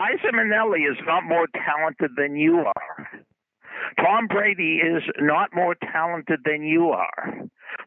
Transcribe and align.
Liza 0.00 0.32
Minnelli 0.32 0.90
is 0.90 0.96
not 1.04 1.24
more 1.24 1.46
talented 1.52 2.12
than 2.16 2.34
you 2.34 2.64
are. 2.64 3.08
Tom 4.00 4.28
Brady 4.28 4.80
is 4.80 5.02
not 5.20 5.50
more 5.54 5.76
talented 5.92 6.40
than 6.42 6.62
you 6.62 6.88
are. 6.88 7.34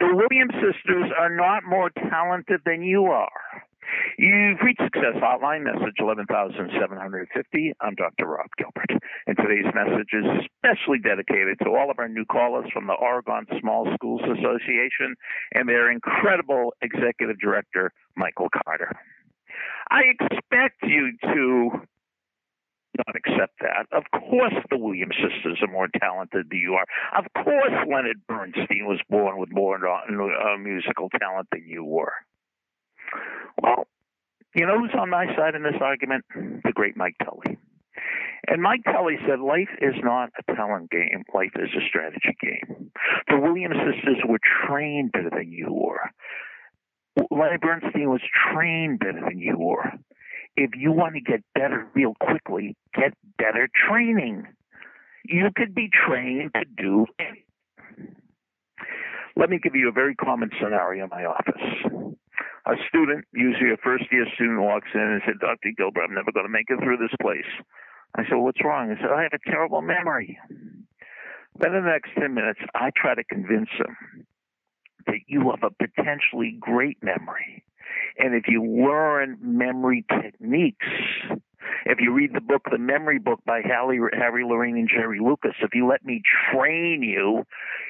The 0.00 0.16
Williams 0.16 0.54
sisters 0.54 1.12
are 1.20 1.28
not 1.28 1.64
more 1.68 1.90
talented 2.08 2.60
than 2.64 2.82
you 2.82 3.06
are. 3.12 3.28
You've 4.16 4.60
reached 4.64 4.80
Success 4.80 5.20
Hotline, 5.20 5.64
message 5.64 6.00
11750. 6.00 7.72
I'm 7.80 7.94
Dr. 7.94 8.24
Rob 8.24 8.48
Gilbert, 8.56 9.02
and 9.26 9.36
today's 9.36 9.68
message 9.74 10.08
is 10.12 10.24
especially 10.48 11.00
dedicated 11.04 11.58
to 11.62 11.76
all 11.76 11.90
of 11.90 11.98
our 11.98 12.08
new 12.08 12.24
callers 12.24 12.70
from 12.72 12.86
the 12.86 12.94
Oregon 12.94 13.44
Small 13.60 13.86
Schools 13.94 14.22
Association 14.24 15.14
and 15.52 15.68
their 15.68 15.92
incredible 15.92 16.72
executive 16.80 17.38
director, 17.38 17.92
Michael 18.16 18.48
Carter. 18.64 18.96
I 19.90 20.02
expect 20.20 20.82
you 20.82 21.12
to 21.22 21.80
not 22.98 23.16
accept 23.16 23.60
that. 23.60 23.86
Of 23.92 24.04
course, 24.10 24.54
the 24.70 24.78
Williams 24.78 25.16
sisters 25.16 25.58
are 25.62 25.72
more 25.72 25.88
talented 26.00 26.46
than 26.50 26.58
you 26.58 26.74
are. 26.74 26.86
Of 27.16 27.26
course, 27.44 27.72
Leonard 27.90 28.20
Bernstein 28.26 28.86
was 28.86 29.00
born 29.08 29.38
with 29.38 29.50
more 29.52 29.76
uh, 29.76 30.58
musical 30.58 31.08
talent 31.18 31.48
than 31.52 31.66
you 31.66 31.84
were. 31.84 32.12
Well, 33.62 33.86
you 34.54 34.66
know 34.66 34.78
who's 34.78 34.94
on 34.98 35.10
my 35.10 35.26
side 35.36 35.54
in 35.54 35.62
this 35.62 35.80
argument? 35.80 36.24
The 36.34 36.72
great 36.72 36.96
Mike 36.96 37.16
Tully. 37.22 37.58
And 38.46 38.62
Mike 38.62 38.84
Tully 38.84 39.16
said, 39.26 39.40
Life 39.40 39.70
is 39.80 39.94
not 40.02 40.30
a 40.38 40.54
talent 40.54 40.90
game, 40.90 41.24
life 41.34 41.52
is 41.56 41.70
a 41.76 41.86
strategy 41.88 42.36
game. 42.40 42.90
The 43.28 43.38
Williams 43.38 43.76
sisters 43.76 44.22
were 44.26 44.38
trained 44.66 45.12
better 45.12 45.30
than 45.30 45.52
you 45.52 45.66
were. 45.70 46.10
Leonard 47.30 47.60
Bernstein 47.60 48.08
was 48.08 48.22
trained 48.52 49.00
better 49.00 49.20
than 49.26 49.38
you 49.38 49.58
were. 49.58 49.92
If 50.60 50.70
you 50.76 50.90
want 50.90 51.14
to 51.14 51.20
get 51.20 51.44
better 51.54 51.86
real 51.94 52.14
quickly, 52.20 52.76
get 52.92 53.14
better 53.38 53.68
training. 53.88 54.44
You 55.24 55.50
could 55.54 55.72
be 55.72 55.88
trained 55.88 56.50
to 56.54 56.64
do 56.76 57.06
anything. 57.20 58.16
Let 59.36 59.50
me 59.50 59.60
give 59.62 59.76
you 59.76 59.88
a 59.88 59.92
very 59.92 60.16
common 60.16 60.50
scenario 60.60 61.04
in 61.04 61.10
my 61.10 61.24
office 61.24 62.08
a 62.68 62.76
student, 62.88 63.24
usually 63.32 63.72
a 63.72 63.80
first 63.82 64.04
year 64.12 64.26
student, 64.34 64.60
walks 64.60 64.88
in 64.94 65.00
and 65.00 65.22
said, 65.24 65.40
Dr. 65.40 65.72
Gilbert, 65.76 66.04
I'm 66.04 66.14
never 66.14 66.32
going 66.32 66.44
to 66.44 66.52
make 66.52 66.68
it 66.68 66.78
through 66.82 66.98
this 66.98 67.14
place. 67.20 67.48
I 68.14 68.24
said, 68.28 68.36
What's 68.36 68.62
wrong? 68.62 68.90
He 68.90 68.96
said, 69.00 69.10
I 69.10 69.22
have 69.22 69.32
a 69.32 69.50
terrible 69.50 69.80
memory. 69.80 70.38
Then 71.58 71.74
in 71.74 71.84
the 71.84 71.90
next 71.90 72.10
10 72.18 72.34
minutes, 72.34 72.60
I 72.74 72.90
try 72.94 73.14
to 73.14 73.24
convince 73.24 73.70
him 73.72 74.26
that 75.06 75.20
you 75.26 75.50
have 75.50 75.64
a 75.64 75.72
potentially 75.72 76.56
great 76.60 76.98
memory. 77.02 77.64
And 78.18 78.34
if 78.34 78.44
you 78.48 78.64
learn 78.64 79.38
memory 79.40 80.04
techniques, 80.10 80.86
if 81.86 82.00
you 82.00 82.12
read 82.12 82.34
the 82.34 82.40
book, 82.40 82.62
The 82.70 82.78
Memory 82.78 83.18
Book 83.18 83.40
by 83.46 83.60
Harry, 83.64 84.00
Harry 84.12 84.44
Lorayne 84.44 84.78
and 84.78 84.88
Jerry 84.88 85.20
Lucas, 85.20 85.54
if 85.62 85.74
you 85.74 85.86
let 85.86 86.04
me 86.04 86.22
train 86.52 87.02
you, 87.02 87.44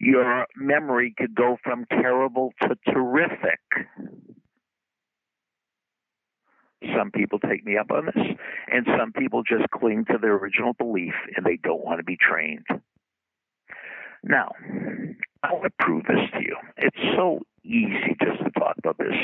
your 0.00 0.46
memory 0.56 1.14
could 1.16 1.34
go 1.34 1.56
from 1.62 1.86
terrible 1.90 2.52
to 2.62 2.76
terrific. 2.92 3.60
Some 6.96 7.10
people 7.10 7.38
take 7.38 7.64
me 7.64 7.76
up 7.76 7.90
on 7.90 8.06
this, 8.06 8.24
and 8.72 8.86
some 8.98 9.12
people 9.12 9.42
just 9.42 9.68
cling 9.70 10.06
to 10.06 10.18
their 10.20 10.34
original 10.34 10.72
belief 10.72 11.12
and 11.36 11.44
they 11.44 11.58
don't 11.62 11.84
want 11.84 11.98
to 11.98 12.04
be 12.04 12.16
trained. 12.16 12.64
Now, 14.22 14.52
I 15.42 15.52
want 15.52 15.64
to 15.64 15.84
prove 15.84 16.04
this 16.04 16.30
to 16.34 16.40
you. 16.40 16.56
It's 16.76 17.16
so 17.16 17.40
easy 17.64 18.16
just 18.22 18.42
to 18.44 18.50
talk 18.58 18.76
about 18.78 18.98
this. 18.98 19.14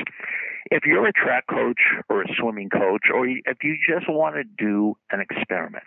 If 0.76 0.84
you're 0.84 1.06
a 1.06 1.12
track 1.12 1.46
coach 1.48 1.80
or 2.10 2.20
a 2.20 2.26
swimming 2.38 2.68
coach, 2.68 3.04
or 3.10 3.26
if 3.26 3.64
you 3.64 3.78
just 3.88 4.10
want 4.10 4.34
to 4.36 4.44
do 4.44 4.94
an 5.10 5.20
experiment, 5.22 5.86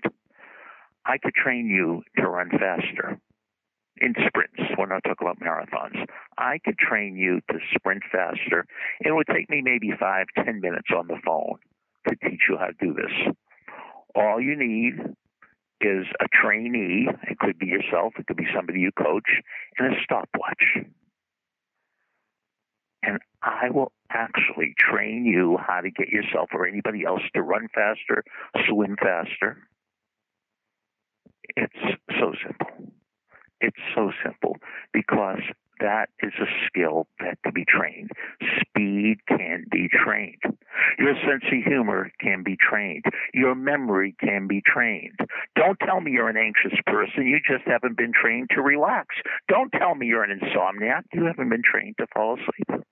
I 1.05 1.19
could 1.19 1.35
train 1.35 1.67
you 1.67 2.01
to 2.17 2.27
run 2.27 2.49
faster 2.49 3.19
in 4.01 4.15
sprints. 4.15 4.73
We're 4.79 4.87
not 4.87 5.03
talking 5.03 5.27
about 5.27 5.39
marathons. 5.39 6.07
I 6.39 6.57
could 6.65 6.79
train 6.79 7.15
you 7.15 7.39
to 7.51 7.59
sprint 7.75 8.01
faster. 8.11 8.65
It 9.01 9.11
would 9.11 9.27
take 9.31 9.47
me 9.47 9.61
maybe 9.61 9.91
five, 9.99 10.25
ten 10.35 10.59
minutes 10.59 10.89
on 10.97 11.05
the 11.05 11.19
phone 11.23 11.59
to 12.07 12.15
teach 12.27 12.41
you 12.49 12.57
how 12.57 12.67
to 12.67 12.73
do 12.81 12.95
this. 12.95 13.35
All 14.15 14.41
you 14.41 14.55
need 14.57 14.95
is 15.81 16.07
a 16.19 16.25
trainee. 16.33 17.07
It 17.29 17.37
could 17.37 17.59
be 17.59 17.67
yourself, 17.67 18.13
it 18.17 18.25
could 18.25 18.37
be 18.37 18.47
somebody 18.55 18.79
you 18.79 18.91
coach, 18.97 19.29
and 19.77 19.93
a 19.93 19.97
stopwatch. 20.03 20.79
And 23.03 23.19
I 23.43 23.69
will 23.69 23.91
actually 24.11 24.73
train 24.77 25.25
you 25.25 25.57
how 25.57 25.81
to 25.81 25.91
get 25.91 26.09
yourself 26.09 26.49
or 26.53 26.67
anybody 26.67 27.03
else 27.05 27.21
to 27.33 27.41
run 27.41 27.67
faster, 27.73 28.23
swim 28.67 28.95
faster. 29.01 29.57
It's 31.55 31.73
so 32.19 32.33
simple. 32.45 32.93
It's 33.61 33.77
so 33.95 34.11
simple 34.23 34.55
because 34.93 35.41
that 35.79 36.09
is 36.21 36.33
a 36.39 36.45
skill 36.67 37.07
that 37.19 37.37
can 37.43 37.53
be 37.53 37.65
trained. 37.65 38.09
Speed 38.59 39.17
can 39.27 39.65
be 39.71 39.89
trained. 39.91 40.41
Your 40.97 41.15
sense 41.15 41.43
of 41.51 41.63
humor 41.65 42.11
can 42.19 42.43
be 42.43 42.57
trained. 42.57 43.05
Your 43.33 43.55
memory 43.55 44.15
can 44.19 44.47
be 44.47 44.61
trained. 44.65 45.17
Don't 45.55 45.79
tell 45.79 46.01
me 46.01 46.11
you're 46.11 46.29
an 46.29 46.37
anxious 46.37 46.77
person. 46.85 47.27
You 47.27 47.39
just 47.45 47.65
haven't 47.65 47.97
been 47.97 48.11
trained 48.13 48.49
to 48.55 48.61
relax. 48.61 49.15
Don't 49.47 49.71
tell 49.71 49.95
me 49.95 50.07
you're 50.07 50.23
an 50.23 50.37
insomniac. 50.39 51.03
You 51.13 51.25
haven't 51.25 51.49
been 51.49 51.63
trained 51.63 51.95
to 51.99 52.07
fall 52.13 52.35
asleep. 52.35 52.83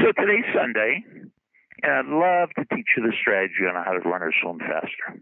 So 0.00 0.12
today's 0.16 0.48
Sunday, 0.54 1.04
and 1.82 1.92
I'd 1.92 2.06
love 2.06 2.48
to 2.56 2.64
teach 2.74 2.86
you 2.96 3.02
the 3.02 3.12
strategy 3.20 3.68
on 3.68 3.74
how 3.84 3.92
to 3.92 3.98
run 3.98 4.22
or 4.22 4.32
swim 4.40 4.58
faster. 4.58 5.20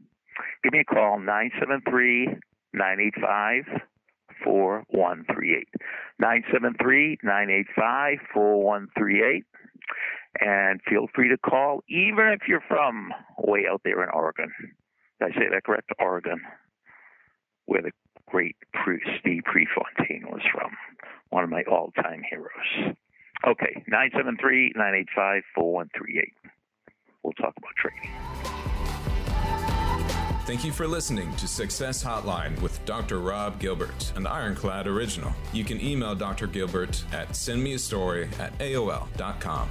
Give 0.62 0.72
me 0.72 0.80
a 0.80 0.84
call, 0.84 1.18
973 1.18 2.26
985 2.74 3.64
4138. 4.44 5.66
973 6.20 7.18
985 7.24 8.18
4138. 8.32 9.44
And 10.46 10.80
feel 10.88 11.08
free 11.12 11.30
to 11.30 11.38
call, 11.38 11.82
even 11.88 12.30
if 12.30 12.46
you're 12.46 12.62
from 12.68 13.12
way 13.36 13.64
out 13.68 13.80
there 13.84 14.04
in 14.04 14.10
Oregon. 14.10 14.52
Did 15.18 15.32
I 15.32 15.34
say 15.34 15.46
that 15.50 15.64
correct? 15.64 15.90
Oregon, 15.98 16.40
where 17.66 17.82
the 17.82 17.90
great 18.28 18.54
Steve 19.18 19.42
Prefontaine 19.42 20.30
was 20.30 20.42
from, 20.52 20.70
one 21.30 21.42
of 21.42 21.50
my 21.50 21.64
all 21.68 21.90
time 22.00 22.22
heroes. 22.30 22.94
Okay, 23.48 23.82
973 23.86 24.72
985 24.76 25.42
4138. 25.54 26.34
We'll 27.22 27.32
talk 27.32 27.54
about 27.56 27.74
trading. 27.76 28.10
Thank 30.44 30.64
you 30.64 30.72
for 30.72 30.86
listening 30.86 31.34
to 31.36 31.48
Success 31.48 32.04
Hotline 32.04 32.60
with 32.60 32.82
Dr. 32.84 33.20
Rob 33.20 33.58
Gilbert, 33.58 34.12
an 34.16 34.26
Ironclad 34.26 34.86
original. 34.86 35.32
You 35.52 35.64
can 35.64 35.80
email 35.80 36.14
Dr. 36.14 36.46
Gilbert 36.46 37.02
at 37.12 37.30
sendmeastory 37.30 38.28
at 38.38 38.56
AOL.com. 38.58 39.68